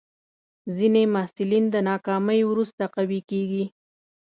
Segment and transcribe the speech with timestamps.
[0.75, 3.65] ځینې محصلین د ناکامۍ وروسته قوي کېږي.